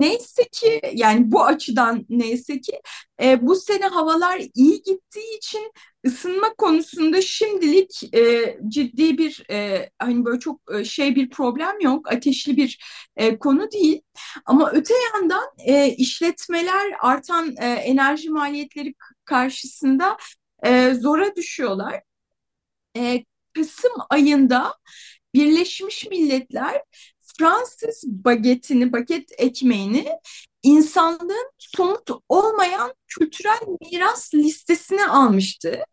Neyse 0.01 0.45
ki 0.53 0.81
yani 0.95 1.33
bu 1.33 1.45
açıdan 1.45 2.07
neyse 2.09 2.61
ki 2.61 2.81
e, 3.23 3.47
bu 3.47 3.57
sene 3.57 3.87
havalar 3.87 4.43
iyi 4.55 4.83
gittiği 4.83 5.37
için 5.37 5.73
ısınma 6.07 6.55
konusunda 6.59 7.23
şimdilik 7.23 8.15
e, 8.15 8.57
ciddi 8.69 9.19
bir 9.19 9.47
e, 9.51 9.91
hani 9.99 10.25
böyle 10.25 10.39
çok 10.39 10.61
e, 10.75 10.85
şey 10.85 11.17
bir 11.17 11.31
problem 11.31 11.81
yok. 11.81 12.13
Ateşli 12.13 12.57
bir 12.57 12.79
e, 13.17 13.39
konu 13.39 13.71
değil. 13.71 14.01
Ama 14.47 14.71
öte 14.71 14.95
yandan 15.15 15.45
e, 15.59 15.89
işletmeler 15.89 16.93
artan 17.01 17.55
e, 17.61 17.67
enerji 17.67 18.31
maliyetleri 18.31 18.95
karşısında 19.25 20.17
e, 20.65 20.95
zora 20.95 21.37
düşüyorlar. 21.37 22.03
E, 22.97 23.25
Kasım 23.55 23.93
ayında 24.11 24.75
Birleşmiş 25.35 26.07
Milletler 26.07 26.83
Fransız 27.39 28.05
bagetini, 28.07 28.93
baget 28.93 29.33
ekmeğini 29.39 30.09
insanlığın 30.63 31.51
somut 31.59 32.11
olmayan 32.29 32.95
kültürel 33.07 33.59
miras 33.93 34.35
listesine 34.35 35.07
almıştı. 35.07 35.85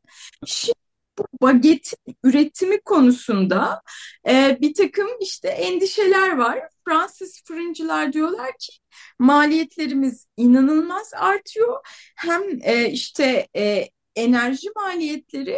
Şimdi 0.46 0.76
bu 1.20 1.26
baget 1.42 1.94
üretimi 2.24 2.82
konusunda 2.82 3.82
e, 4.28 4.58
bir 4.62 4.74
takım 4.74 5.08
işte 5.22 5.48
endişeler 5.48 6.38
var. 6.38 6.60
Fransız 6.88 7.42
fırıncılar 7.46 8.14
diyorlar 8.14 8.52
ki 8.60 8.74
maliyetlerimiz 9.20 10.28
inanılmaz 10.38 11.12
artıyor. 11.14 11.80
Hem 12.16 12.42
e, 12.62 12.90
işte 12.92 13.48
e, 13.56 13.90
enerji 14.16 14.68
maliyetleri 14.76 15.58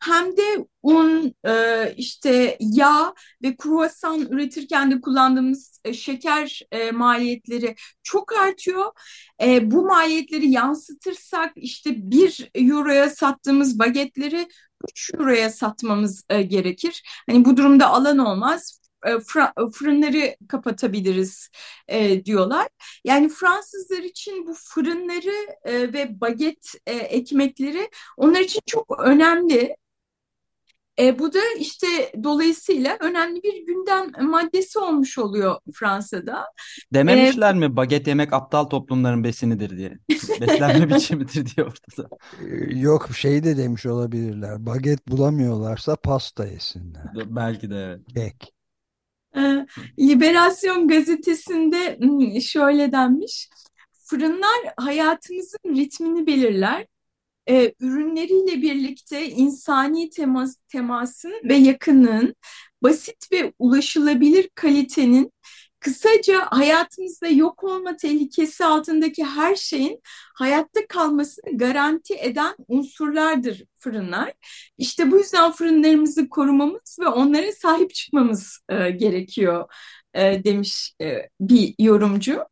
hem 0.00 0.36
de 0.36 0.66
un, 0.82 1.34
e, 1.46 1.94
işte 1.96 2.56
yağ 2.60 3.14
ve 3.42 3.56
kruvasan 3.56 4.20
üretirken 4.20 4.90
de 4.90 5.00
kullandığımız 5.00 5.80
e, 5.84 5.92
şeker 5.94 6.60
e, 6.72 6.90
maliyetleri 6.90 7.74
çok 8.02 8.32
artıyor. 8.32 8.92
E, 9.42 9.70
bu 9.70 9.82
maliyetleri 9.82 10.50
yansıtırsak 10.50 11.52
işte 11.56 12.10
bir 12.10 12.50
euroya 12.54 13.10
sattığımız 13.10 13.78
bagetleri 13.78 14.48
3 14.90 15.10
euroya 15.14 15.50
satmamız 15.50 16.24
e, 16.28 16.42
gerekir. 16.42 17.02
Hani 17.30 17.44
bu 17.44 17.56
durumda 17.56 17.86
alan 17.86 18.18
olmaz. 18.18 18.79
E, 19.06 19.18
fırınları 19.72 20.36
kapatabiliriz 20.48 21.50
e, 21.88 22.24
diyorlar. 22.24 22.68
Yani 23.04 23.28
Fransızlar 23.28 24.02
için 24.02 24.46
bu 24.46 24.54
fırınları 24.54 25.56
e, 25.64 25.92
ve 25.92 26.20
baget 26.20 26.72
e, 26.86 26.92
ekmekleri 26.92 27.90
onlar 28.16 28.40
için 28.40 28.60
çok 28.66 29.00
önemli. 29.00 29.76
E, 31.00 31.18
bu 31.18 31.32
da 31.32 31.38
işte 31.58 31.86
dolayısıyla 32.24 32.96
önemli 33.00 33.42
bir 33.42 33.66
gündem 33.66 34.28
maddesi 34.30 34.78
olmuş 34.78 35.18
oluyor 35.18 35.60
Fransa'da. 35.74 36.44
Dememişler 36.94 37.54
e, 37.54 37.58
mi 37.58 37.76
baget 37.76 38.06
yemek 38.06 38.32
aptal 38.32 38.64
toplumların 38.64 39.24
besinidir 39.24 39.78
diye. 39.78 39.98
Beslenme 40.40 40.94
biçimidir 40.94 41.46
diye 41.46 41.66
ortada. 41.66 42.08
Yok 42.70 43.08
şey 43.16 43.44
de 43.44 43.56
demiş 43.56 43.86
olabilirler. 43.86 44.66
Baget 44.66 45.08
bulamıyorlarsa 45.08 45.96
pasta 45.96 46.46
yesinler. 46.46 47.04
Belki 47.26 47.70
de 47.70 47.98
evet. 48.16 48.38
Kek. 48.38 48.59
E, 49.36 49.66
Liberasyon 49.98 50.88
gazetesinde 50.88 51.98
şöyle 52.40 52.92
denmiş. 52.92 53.48
Fırınlar 54.04 54.74
hayatımızın 54.76 55.76
ritmini 55.76 56.26
belirler 56.26 56.86
e, 57.48 57.74
ürünleriyle 57.80 58.62
birlikte 58.62 59.28
insani 59.30 60.10
temas, 60.10 60.56
temasın 60.68 61.32
ve 61.44 61.54
yakınlığın, 61.54 62.34
basit 62.82 63.32
ve 63.32 63.52
ulaşılabilir 63.58 64.50
kalitenin, 64.54 65.32
kısaca 65.80 66.46
hayatımızda 66.50 67.28
yok 67.28 67.64
olma 67.64 67.96
tehlikesi 67.96 68.64
altındaki 68.64 69.24
her 69.24 69.56
şeyin 69.56 70.00
hayatta 70.34 70.86
kalmasını 70.88 71.58
garanti 71.58 72.14
eden 72.14 72.56
unsurlardır 72.68 73.64
fırınlar. 73.78 74.32
İşte 74.78 75.10
bu 75.10 75.18
yüzden 75.18 75.52
fırınlarımızı 75.52 76.28
korumamız 76.28 76.96
ve 77.00 77.08
onlara 77.08 77.52
sahip 77.52 77.94
çıkmamız 77.94 78.60
e, 78.68 78.90
gerekiyor 78.90 79.68
e, 80.14 80.44
demiş 80.44 80.94
e, 81.00 81.28
bir 81.40 81.74
yorumcu. 81.78 82.44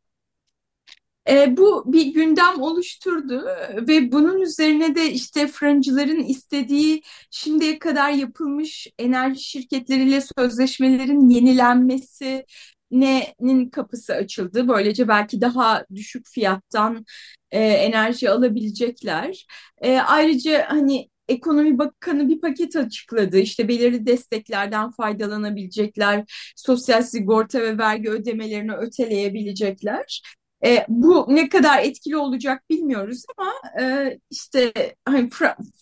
E, 1.29 1.57
bu 1.57 1.93
bir 1.93 2.05
gündem 2.13 2.61
oluşturdu 2.61 3.45
ve 3.87 4.11
bunun 4.11 4.41
üzerine 4.41 4.95
de 4.95 5.11
işte 5.11 5.47
fırıncıların 5.47 6.23
istediği 6.23 7.01
şimdiye 7.31 7.79
kadar 7.79 8.09
yapılmış 8.11 8.87
enerji 8.99 9.43
şirketleriyle 9.43 10.21
sözleşmelerin 10.37 11.29
yenilenmesi 11.29 12.45
ne'nin 12.91 13.69
kapısı 13.69 14.13
açıldı. 14.13 14.67
Böylece 14.67 15.07
belki 15.07 15.41
daha 15.41 15.85
düşük 15.95 16.27
fiyattan 16.27 17.05
e, 17.51 17.59
enerji 17.59 18.29
alabilecekler. 18.29 19.45
E, 19.81 19.97
ayrıca 19.99 20.65
hani 20.69 21.09
Ekonomi 21.29 21.77
Bakanı 21.79 22.29
bir 22.29 22.41
paket 22.41 22.75
açıkladı. 22.75 23.37
İşte 23.39 23.67
belirli 23.67 24.05
desteklerden 24.05 24.91
faydalanabilecekler, 24.91 26.23
sosyal 26.55 27.03
sigorta 27.03 27.61
ve 27.61 27.77
vergi 27.77 28.09
ödemelerini 28.09 28.73
öteleyebilecekler. 28.73 30.21
E, 30.65 30.85
bu 30.89 31.25
ne 31.29 31.49
kadar 31.49 31.83
etkili 31.83 32.17
olacak 32.17 32.69
bilmiyoruz 32.69 33.23
ama 33.37 33.53
e, 33.81 34.17
işte 34.31 34.73
hani 35.05 35.29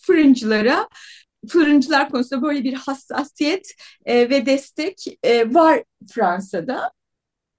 fırıncılara 0.06 0.88
fırıncılar 1.48 2.10
konusunda 2.10 2.42
böyle 2.42 2.64
bir 2.64 2.74
hassasiyet 2.74 3.74
e, 4.04 4.30
ve 4.30 4.46
destek 4.46 5.04
e, 5.22 5.54
var 5.54 5.82
Fransa'da. 6.14 6.90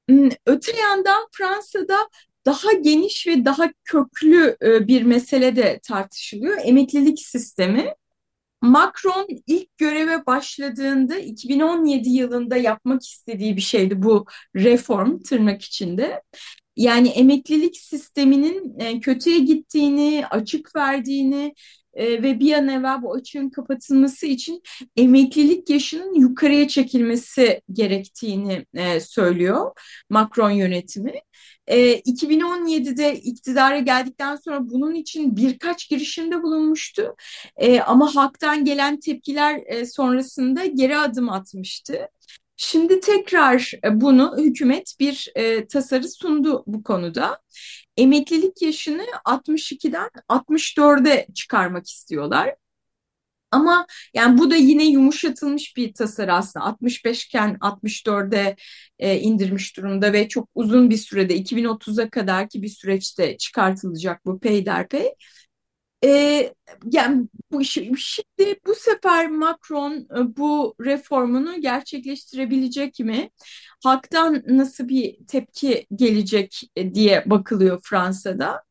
Hmm, 0.09 0.29
öte 0.45 0.77
yandan 0.77 1.27
Fransa'da 1.31 2.09
daha 2.45 2.73
geniş 2.73 3.27
ve 3.27 3.45
daha 3.45 3.69
köklü 3.85 4.57
e, 4.63 4.87
bir 4.87 5.03
mesele 5.03 5.55
de 5.55 5.79
tartışılıyor. 5.83 6.57
Emeklilik 6.63 7.19
sistemi. 7.21 7.93
Macron 8.61 9.27
ilk 9.47 9.77
göreve 9.77 10.25
başladığında 10.25 11.17
2017 11.19 12.09
yılında 12.09 12.57
yapmak 12.57 13.03
istediği 13.03 13.55
bir 13.57 13.61
şeydi 13.61 14.03
bu 14.03 14.25
reform 14.55 15.19
tırnak 15.23 15.61
içinde. 15.63 16.23
Yani 16.75 17.09
emeklilik 17.09 17.77
sisteminin 17.77 18.79
e, 18.79 18.99
kötüye 18.99 19.39
gittiğini, 19.39 20.25
açık 20.31 20.75
verdiğini 20.75 21.53
e, 21.93 22.23
ve 22.23 22.39
bir 22.39 22.53
an 22.53 22.67
evvel 22.67 23.01
bu 23.01 23.13
açığın 23.13 23.49
kapatılması 23.49 24.25
için 24.25 24.61
emeklilik 24.97 25.69
yaşının 25.69 26.13
yukarıya 26.13 26.67
çekilmesi 26.67 27.61
gerektiğini 27.73 28.65
e, 28.73 28.99
söylüyor 28.99 29.71
Macron 30.09 30.51
yönetimi. 30.51 31.13
2017'de 31.67 33.15
iktidara 33.15 33.79
geldikten 33.79 34.35
sonra 34.35 34.69
bunun 34.69 34.95
için 34.95 35.35
birkaç 35.35 35.89
girişimde 35.89 36.43
bulunmuştu. 36.43 37.15
ama 37.85 38.15
halktan 38.15 38.65
gelen 38.65 38.99
tepkiler 38.99 39.83
sonrasında 39.85 40.65
geri 40.65 40.97
adım 40.97 41.29
atmıştı. 41.29 42.09
Şimdi 42.61 42.99
tekrar 42.99 43.71
e, 43.85 44.01
bunu 44.01 44.35
hükümet 44.37 44.95
bir 44.99 45.31
e, 45.35 45.67
tasarı 45.67 46.09
sundu 46.09 46.63
bu 46.67 46.83
konuda. 46.83 47.39
Emeklilik 47.99 48.61
yaşını 48.61 49.05
62'den 49.25 50.09
64'e 50.29 51.27
çıkarmak 51.35 51.87
istiyorlar. 51.87 52.55
Ama 53.51 53.87
yani 54.13 54.37
bu 54.37 54.51
da 54.51 54.55
yine 54.55 54.85
yumuşatılmış 54.85 55.77
bir 55.77 55.93
tasarı 55.93 56.33
aslında. 56.33 56.65
65 56.65 57.25
iken 57.25 57.57
64'e 57.61 58.55
e, 58.99 59.19
indirmiş 59.19 59.77
durumda 59.77 60.13
ve 60.13 60.27
çok 60.27 60.49
uzun 60.55 60.89
bir 60.89 60.97
sürede 60.97 61.35
2030'a 61.37 62.09
kadar 62.09 62.49
ki 62.49 62.61
bir 62.61 62.67
süreçte 62.69 63.37
çıkartılacak 63.37 64.25
bu 64.25 64.39
peyderpey. 64.39 65.09
E, 66.03 66.53
yani 66.91 67.27
bu 67.51 67.63
şimdi 67.63 68.59
bu 68.65 68.75
sefer 68.75 69.29
Macron 69.29 69.93
e, 69.93 70.37
bu 70.37 70.75
reformunu 70.81 71.61
gerçekleştirebilecek 71.61 72.99
mi? 72.99 73.29
Halktan 73.83 74.43
nasıl 74.47 74.87
bir 74.87 75.17
tepki 75.27 75.87
gelecek 75.95 76.61
e, 76.75 76.95
diye 76.95 77.23
bakılıyor 77.25 77.81
Fransa'da. 77.83 78.63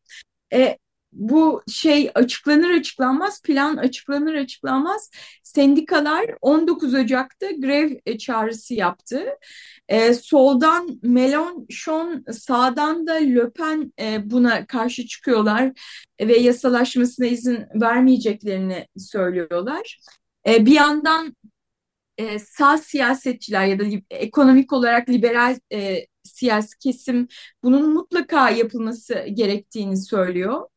E, 0.53 0.79
bu 1.13 1.63
şey 1.69 2.11
açıklanır 2.15 2.71
açıklanmaz, 2.71 3.43
plan 3.43 3.77
açıklanır 3.77 4.35
açıklanmaz 4.35 5.11
sendikalar 5.43 6.27
19 6.41 6.95
Ocak'ta 6.95 7.51
grev 7.51 7.93
e, 8.07 8.19
çağrısı 8.19 8.75
yaptı. 8.75 9.27
E, 9.89 10.15
soldan 10.15 10.89
Mélenchon, 11.03 12.33
sağdan 12.33 13.07
da 13.07 13.13
Le 13.13 13.51
Pen 13.51 13.93
e, 14.01 14.31
buna 14.31 14.67
karşı 14.67 15.07
çıkıyorlar 15.07 15.73
ve 16.21 16.37
yasalaşmasına 16.37 17.27
izin 17.27 17.67
vermeyeceklerini 17.75 18.87
söylüyorlar. 18.97 20.01
E, 20.49 20.67
bir 20.67 20.73
yandan 20.73 21.37
e, 22.19 22.39
sağ 22.39 22.79
siyasetçiler 22.79 23.67
ya 23.67 23.79
da 23.79 23.85
ekonomik 24.11 24.73
olarak 24.73 25.09
liberal 25.09 25.59
e, 25.73 26.07
siyasi 26.25 26.79
kesim 26.79 27.29
bunun 27.63 27.95
mutlaka 27.95 28.51
yapılması 28.51 29.15
gerektiğini 29.35 29.97
söylüyor. 29.97 30.69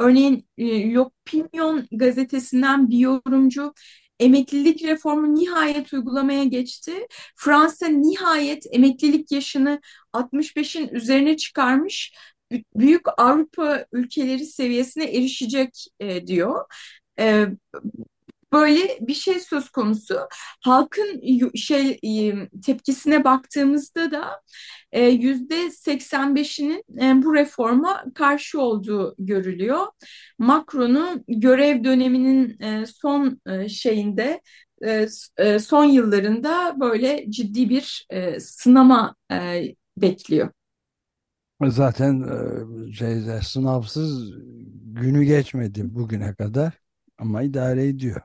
Örneğin 0.00 0.48
e, 0.58 0.94
L'Opinion 0.94 1.86
gazetesinden 1.92 2.90
bir 2.90 2.98
yorumcu 2.98 3.74
emeklilik 4.20 4.84
reformu 4.84 5.34
nihayet 5.34 5.92
uygulamaya 5.92 6.44
geçti. 6.44 6.92
Fransa 7.36 7.86
nihayet 7.86 8.66
emeklilik 8.72 9.32
yaşını 9.32 9.80
65'in 10.12 10.88
üzerine 10.88 11.36
çıkarmış. 11.36 12.14
Büyük 12.74 13.02
Avrupa 13.16 13.86
ülkeleri 13.92 14.46
seviyesine 14.46 15.04
erişecek 15.04 15.86
e, 16.00 16.26
diyor. 16.26 16.64
E, 17.18 17.46
böyle 18.52 18.98
bir 19.00 19.14
şey 19.14 19.40
söz 19.40 19.70
konusu. 19.70 20.18
Halkın 20.64 21.20
şey 21.54 22.00
tepkisine 22.66 23.24
baktığımızda 23.24 24.10
da 24.10 24.40
e, 24.92 25.06
yüzde 25.06 25.70
85'inin 25.70 26.84
e, 27.00 27.22
bu 27.22 27.34
reforma 27.34 28.04
karşı 28.14 28.60
olduğu 28.60 29.14
görülüyor. 29.18 29.86
Macron'un 30.38 31.24
görev 31.28 31.84
döneminin 31.84 32.60
e, 32.60 32.86
son 32.86 33.40
şeyinde 33.68 34.40
son 35.60 35.84
yıllarında 35.84 36.76
böyle 36.80 37.30
ciddi 37.30 37.68
bir 37.70 38.06
sınama 38.38 39.14
bekliyor. 39.96 40.50
Zaten 41.66 42.24
şeyde, 42.92 43.40
sınavsız 43.42 44.32
günü 44.84 45.24
geçmedi 45.24 45.94
bugüne 45.94 46.34
kadar 46.34 46.72
ama 47.18 47.42
idare 47.42 47.88
ediyor. 47.88 48.20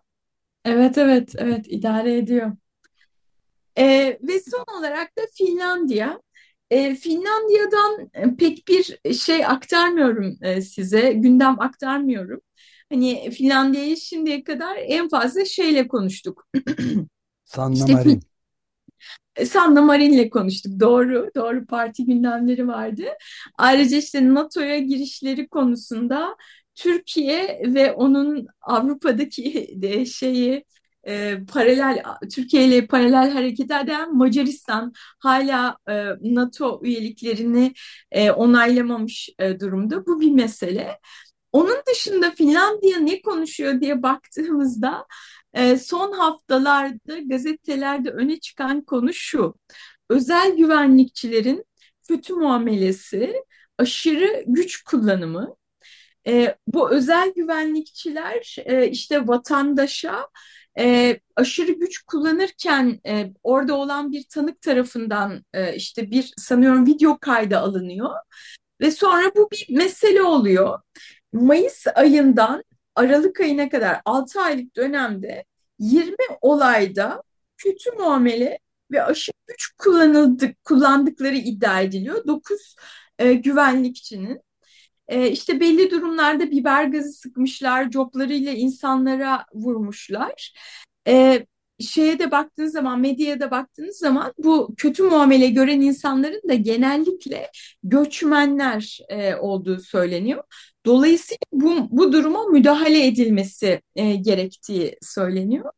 Evet 0.65 0.97
evet 0.97 1.33
evet 1.37 1.65
idare 1.69 2.17
ediyor. 2.17 2.51
Ee, 3.77 4.19
ve 4.21 4.39
son 4.39 4.79
olarak 4.79 5.17
da 5.17 5.21
Finlandiya. 5.33 6.21
Ee, 6.71 6.95
Finlandiya'dan 6.95 8.09
e, 8.13 8.35
pek 8.35 8.67
bir 8.67 9.13
şey 9.13 9.45
aktarmıyorum 9.45 10.37
e, 10.41 10.61
size, 10.61 11.13
gündem 11.13 11.61
aktarmıyorum. 11.61 12.41
Hani 12.91 13.31
Finlandiya'yı 13.31 13.97
şimdiye 13.97 14.43
kadar 14.43 14.75
en 14.79 15.09
fazla 15.09 15.45
şeyle 15.45 15.87
konuştuk. 15.87 16.47
Sanna 17.45 17.73
İşte 17.73 17.93
Fin- 17.93 17.95
Marin. 17.95 18.21
Sanna 19.45 19.81
Marin'le 19.81 20.29
konuştuk. 20.29 20.79
Doğru, 20.79 21.29
doğru 21.35 21.65
parti 21.65 22.05
gündemleri 22.05 22.67
vardı. 22.67 23.03
Ayrıca 23.57 23.97
işte 23.97 24.33
NATO'ya 24.33 24.79
girişleri 24.79 25.47
konusunda 25.47 26.35
Türkiye 26.75 27.61
ve 27.73 27.91
onun 27.93 28.47
Avrupa'daki 28.61 29.73
de 29.81 30.05
şeyi 30.05 30.65
e, 31.07 31.37
paralel 31.53 32.03
Türkiye 32.35 32.65
ile 32.67 32.87
paralel 32.87 33.31
hareket 33.31 33.71
eden 33.71 34.17
Macaristan 34.17 34.93
hala 35.19 35.77
e, 35.89 35.93
NATO 36.21 36.81
üyeliklerini 36.83 37.73
e, 38.11 38.31
onaylamamış 38.31 39.29
e, 39.39 39.59
durumda. 39.59 40.05
Bu 40.05 40.21
bir 40.21 40.31
mesele. 40.31 40.99
Onun 41.51 41.77
dışında 41.87 42.31
Finlandiya 42.31 42.99
ne 42.99 43.21
konuşuyor 43.21 43.81
diye 43.81 44.03
baktığımızda 44.03 45.05
e, 45.53 45.77
son 45.77 46.11
haftalarda 46.11 47.19
gazetelerde 47.25 48.09
öne 48.11 48.39
çıkan 48.39 48.81
konu 48.81 49.13
şu. 49.13 49.55
Özel 50.09 50.55
güvenlikçilerin 50.57 51.65
kötü 52.07 52.33
muamelesi, 52.33 53.43
aşırı 53.77 54.43
güç 54.47 54.83
kullanımı. 54.83 55.55
E, 56.27 56.55
bu 56.67 56.91
özel 56.91 57.33
güvenlikçiler 57.35 58.55
e, 58.65 58.87
işte 58.87 59.27
vatandaşa 59.27 60.27
e, 60.79 61.19
aşırı 61.35 61.71
güç 61.71 62.03
kullanırken 62.03 62.99
e, 63.07 63.33
orada 63.43 63.75
olan 63.75 64.11
bir 64.11 64.23
tanık 64.29 64.61
tarafından 64.61 65.45
e, 65.53 65.75
işte 65.75 66.11
bir 66.11 66.33
sanıyorum 66.37 66.87
video 66.87 67.17
kaydı 67.19 67.57
alınıyor 67.57 68.09
ve 68.81 68.91
sonra 68.91 69.31
bu 69.35 69.49
bir 69.51 69.67
mesele 69.69 70.21
oluyor. 70.21 70.79
Mayıs 71.33 71.87
ayından 71.95 72.63
Aralık 72.95 73.41
ayına 73.41 73.69
kadar 73.69 74.01
6 74.05 74.41
aylık 74.41 74.75
dönemde 74.75 75.45
20 75.79 76.15
olayda 76.41 77.23
kötü 77.57 77.91
muamele 77.91 78.59
ve 78.91 79.03
aşırı 79.03 79.35
güç 79.47 79.71
kullanıldık, 79.77 80.63
kullandıkları 80.63 81.35
iddia 81.35 81.81
ediliyor. 81.81 82.27
9 82.27 82.75
e, 83.19 83.33
güvenlikçinin. 83.33 84.41
E, 85.07 85.31
işte 85.31 85.59
belli 85.59 85.91
durumlarda 85.91 86.51
biber 86.51 86.85
gazı 86.85 87.13
sıkmışlar, 87.13 87.91
coplarıyla 87.91 88.51
insanlara 88.51 89.45
vurmuşlar. 89.53 90.53
E, 91.07 91.45
şeye 91.79 92.19
de 92.19 92.31
baktığınız 92.31 92.71
zaman, 92.71 92.99
medyaya 92.99 93.39
da 93.39 93.51
baktığınız 93.51 93.97
zaman 93.97 94.33
bu 94.37 94.75
kötü 94.77 95.03
muamele 95.03 95.47
gören 95.47 95.81
insanların 95.81 96.49
da 96.49 96.53
genellikle 96.53 97.51
göçmenler 97.83 98.99
e, 99.09 99.35
olduğu 99.35 99.79
söyleniyor. 99.79 100.43
Dolayısıyla 100.85 101.37
bu, 101.51 101.87
bu 101.89 102.13
duruma 102.13 102.43
müdahale 102.47 103.07
edilmesi 103.07 103.81
e, 103.95 104.15
gerektiği 104.15 104.97
söyleniyor. 105.01 105.71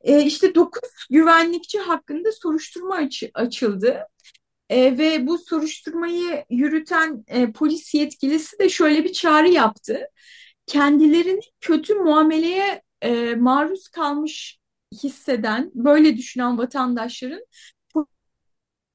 E, 0.00 0.22
işte 0.22 0.54
9 0.54 0.80
güvenlikçi 1.10 1.78
hakkında 1.78 2.32
soruşturma 2.32 2.94
aç, 2.94 3.24
açıldı. 3.34 4.06
E, 4.70 4.98
ve 4.98 5.26
bu 5.26 5.38
soruşturmayı 5.38 6.44
yürüten 6.50 7.24
e, 7.28 7.52
polis 7.52 7.94
yetkilisi 7.94 8.58
de 8.58 8.68
şöyle 8.68 9.04
bir 9.04 9.12
çağrı 9.12 9.48
yaptı. 9.48 10.00
Kendilerini 10.66 11.40
kötü 11.60 11.94
muameleye 11.94 12.82
e, 13.02 13.34
maruz 13.34 13.88
kalmış 13.88 14.58
hisseden, 15.02 15.70
böyle 15.74 16.16
düşünen 16.16 16.58
vatandaşların 16.58 17.44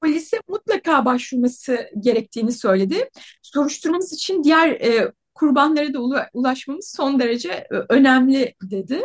polise 0.01 0.38
mutlaka 0.47 1.05
başvurması 1.05 1.89
gerektiğini 1.99 2.51
söyledi. 2.51 3.09
Soruşturmamız 3.41 4.13
için 4.13 4.43
diğer 4.43 4.69
e, 4.69 5.11
kurbanlara 5.33 5.93
da 5.93 6.29
ulaşmamız 6.33 6.93
son 6.95 7.19
derece 7.19 7.67
önemli 7.89 8.55
dedi. 8.61 9.01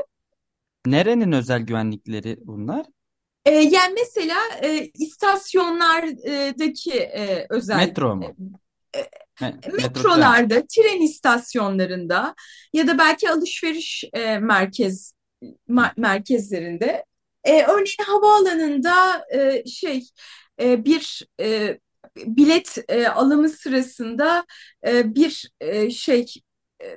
Nerenin 0.87 1.33
özel 1.33 1.63
güvenlikleri 1.63 2.39
bunlar? 2.41 2.87
E, 3.45 3.51
yani 3.51 3.95
mesela 3.95 4.39
e, 4.63 4.91
istasyonlardaki 4.95 6.93
e, 6.93 7.47
özel 7.51 7.77
Metro 7.77 8.17
mu? 8.17 8.37
E, 8.97 9.11
metrolarda, 9.73 10.67
tren. 10.67 11.01
istasyonlarında 11.01 12.35
ya 12.73 12.87
da 12.87 12.99
belki 12.99 13.31
alışveriş 13.31 14.05
e, 14.13 14.39
merkez 14.39 15.15
merkezlerinde. 15.97 17.05
E, 17.45 17.63
örneğin 17.63 18.05
havaalanında 18.07 19.25
e, 19.35 19.65
şey 19.67 20.07
e, 20.61 20.85
bir 20.85 21.27
e, 21.41 21.79
bilet 22.17 22.79
e, 22.89 23.09
alımı 23.09 23.49
sırasında 23.49 24.45
e, 24.87 25.15
bir 25.15 25.51
e, 25.61 25.91
şey 25.91 26.27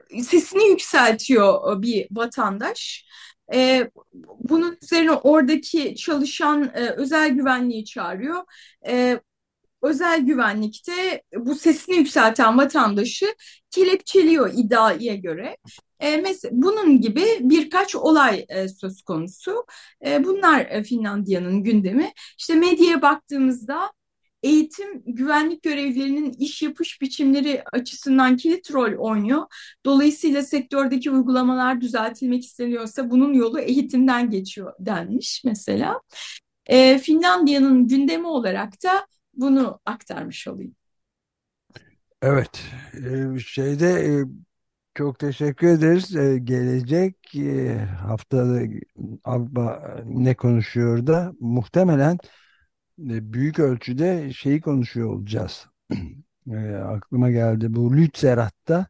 e, 0.10 0.24
sesini 0.24 0.68
yükseltiyor 0.68 1.82
bir 1.82 2.08
vatandaş. 2.12 3.06
E, 3.54 3.90
bunun 4.40 4.78
üzerine 4.84 5.12
oradaki 5.12 5.96
çalışan 5.96 6.64
e, 6.64 6.90
özel 6.90 7.30
güvenliği 7.30 7.86
çağırıyor. 7.86 8.44
E, 8.88 9.20
özel 9.82 10.22
güvenlikte 10.22 11.24
bu 11.36 11.56
sesini 11.56 11.96
yükselten 11.96 12.58
vatandaşı 12.58 13.36
kelepçeliyor 13.72 14.52
iddiaya 14.56 15.16
göre. 15.16 15.58
E, 16.00 16.18
mesela 16.18 16.52
bunun 16.56 17.02
gibi 17.02 17.26
birkaç 17.40 17.96
olay 17.96 18.46
e, 18.50 18.68
söz 18.70 19.02
konusu. 19.02 19.66
E, 20.06 20.24
bunlar 20.24 20.60
e, 20.60 20.84
Finlandiya'nın 20.84 21.64
gündemi. 21.64 22.12
İşte 22.40 22.56
medyaya 22.56 23.02
baktığımızda 23.02 23.92
eğitim 24.44 25.04
güvenlik 25.06 25.64
görevlilerinin 25.64 26.32
iş 26.32 26.62
yapış 26.62 27.02
biçimleri 27.02 27.64
açısından 27.74 28.38
kilit 28.38 28.72
rol 28.74 28.98
oynuyor. 28.98 29.42
Dolayısıyla 29.86 30.44
sektördeki 30.44 31.12
uygulamalar 31.12 31.82
düzeltilmek 31.82 32.44
isteniyorsa 32.44 33.10
bunun 33.10 33.34
yolu 33.34 33.60
eğitimden 33.60 34.30
geçiyor 34.30 34.74
denmiş 34.80 35.42
mesela. 35.46 36.02
E, 36.66 37.00
Finlandiya'nın 37.00 37.88
gündemi 37.88 38.28
olarak 38.28 38.84
da 38.84 39.08
bunu 39.34 39.80
aktarmış 39.86 40.48
olayım. 40.48 40.76
Evet, 42.22 42.64
e, 42.94 43.40
şeyde 43.40 43.90
e, 43.90 44.12
çok 44.96 45.20
teşekkür 45.20 45.68
ederiz. 45.68 46.16
E, 46.16 46.38
gelecek 46.38 47.16
haftada 48.02 48.62
Avrupa 49.24 49.96
ne 50.06 50.36
konuşuyor 50.36 51.08
da 51.08 51.34
muhtemelen 51.40 52.18
büyük 52.98 53.60
ölçüde 53.60 54.34
şeyi 54.34 54.62
konuşuyor 54.62 55.10
olacağız. 55.10 55.68
Aklıma 56.86 57.32
geldi 57.32 57.76
bu 57.76 57.98
Lützerath'ta 57.98 58.88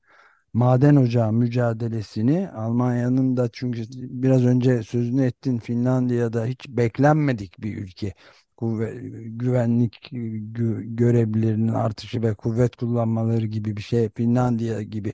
maden 0.53 0.95
ocağı 0.95 1.33
mücadelesini 1.33 2.49
Almanya'nın 2.49 3.37
da 3.37 3.49
çünkü 3.53 3.83
biraz 3.93 4.45
önce 4.45 4.83
sözünü 4.83 5.25
ettin 5.25 5.57
Finlandiya'da 5.57 6.45
hiç 6.45 6.69
beklenmedik 6.69 7.61
bir 7.61 7.77
ülke 7.77 8.13
kuvvet, 8.57 8.95
güvenlik 9.25 10.09
gö 10.11 10.81
görevlilerinin 10.83 11.67
artışı 11.67 12.21
ve 12.21 12.35
kuvvet 12.35 12.75
kullanmaları 12.75 13.45
gibi 13.45 13.77
bir 13.77 13.81
şey 13.81 14.09
Finlandiya 14.09 14.81
gibi 14.81 15.13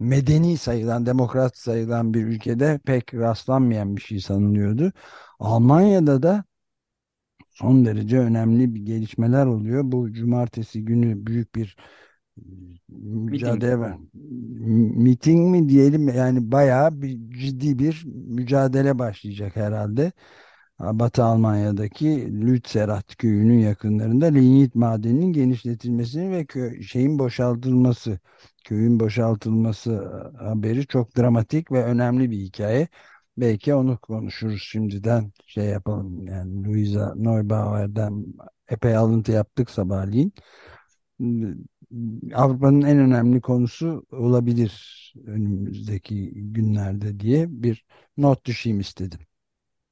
medeni 0.00 0.58
sayılan, 0.58 1.06
demokrat 1.06 1.58
sayılan 1.58 2.14
bir 2.14 2.24
ülkede 2.24 2.80
pek 2.86 3.14
rastlanmayan 3.14 3.96
bir 3.96 4.02
şey 4.02 4.20
sanılıyordu. 4.20 4.92
Almanya'da 5.38 6.22
da 6.22 6.44
son 7.52 7.84
derece 7.84 8.18
önemli 8.18 8.74
bir 8.74 8.80
gelişmeler 8.80 9.46
oluyor. 9.46 9.82
Bu 9.86 10.12
cumartesi 10.12 10.84
günü 10.84 11.26
büyük 11.26 11.54
bir 11.54 11.76
mücadele 12.88 13.78
var. 13.78 13.96
Miting 14.96 15.50
mi 15.50 15.68
diyelim 15.68 16.08
yani 16.08 16.52
bayağı 16.52 17.02
bir 17.02 17.30
ciddi 17.30 17.78
bir 17.78 18.04
mücadele 18.14 18.98
başlayacak 18.98 19.56
herhalde. 19.56 20.12
Batı 20.80 21.24
Almanya'daki 21.24 22.06
Lützerath 22.42 23.16
köyünün 23.18 23.58
yakınlarında 23.58 24.26
lignit 24.26 24.74
madeninin 24.74 25.32
genişletilmesini 25.32 26.30
ve 26.30 26.44
kö 26.46 26.82
şeyin 26.82 27.18
boşaltılması, 27.18 28.18
köyün 28.64 29.00
boşaltılması 29.00 29.92
e, 30.40 30.44
haberi 30.44 30.86
çok 30.86 31.16
dramatik 31.16 31.72
ve 31.72 31.84
önemli 31.84 32.30
bir 32.30 32.36
hikaye. 32.38 32.88
Belki 33.36 33.74
onu 33.74 33.98
konuşuruz 33.98 34.62
şimdiden 34.62 35.32
şey 35.46 35.64
yapalım. 35.64 36.26
Yani 36.26 36.64
Luisa 36.64 37.14
Neubauer'den 37.16 38.24
epey 38.68 38.96
alıntı 38.96 39.32
yaptık 39.32 39.70
sabahleyin. 39.70 40.32
Avrupa'nın 42.34 42.82
en 42.82 42.98
önemli 42.98 43.40
konusu 43.40 44.06
olabilir 44.12 44.72
önümüzdeki 45.26 46.30
günlerde 46.34 47.20
diye 47.20 47.46
bir 47.50 47.84
not 48.16 48.44
düşeyim 48.44 48.80
istedim. 48.80 49.18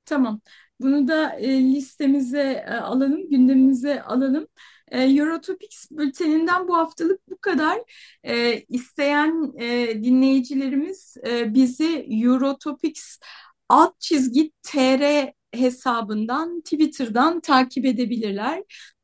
Tamam. 0.04 0.40
Bunu 0.80 1.08
da 1.08 1.32
e, 1.34 1.60
listemize 1.60 2.64
e, 2.66 2.70
alalım, 2.70 3.30
gündemimize 3.30 4.02
alalım. 4.02 4.46
E, 4.90 5.02
Eurotopics 5.02 5.90
bülteninden 5.90 6.68
bu 6.68 6.76
haftalık 6.76 7.20
bu 7.30 7.38
kadar. 7.38 7.78
E, 8.24 8.60
isteyen 8.68 9.52
e, 9.58 9.94
dinleyicilerimiz 10.04 11.16
e, 11.26 11.54
bizi 11.54 12.06
Eurotopics 12.10 13.18
alt 13.68 14.00
çizgi 14.00 14.52
tr 14.62 15.30
hesabından 15.54 16.60
Twitter'dan 16.60 17.40
takip 17.40 17.84
edebilirler. 17.84 18.62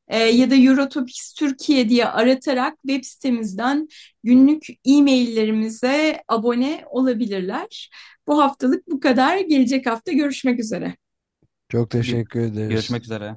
E, 0.08 0.18
ya 0.18 0.50
da 0.50 0.54
Eurotopics 0.54 1.32
Türkiye 1.32 1.88
diye 1.88 2.06
aratarak 2.06 2.78
web 2.86 3.04
sitemizden 3.04 3.88
günlük 4.24 4.66
e-maillerimize 4.84 6.22
abone 6.28 6.84
olabilirler. 6.90 7.90
Bu 8.26 8.42
haftalık 8.42 8.90
bu 8.90 9.00
kadar. 9.00 9.38
Gelecek 9.38 9.86
hafta 9.86 10.12
görüşmek 10.12 10.60
üzere. 10.60 10.96
Çok 11.68 11.90
teşekkür 11.90 12.40
ederiz. 12.40 12.68
Görüşmek 12.68 13.02
üzere. 13.02 13.36